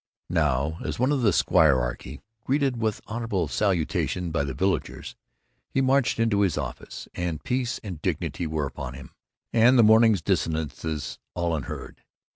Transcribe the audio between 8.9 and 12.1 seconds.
him, and the morning's dissonances all unheard.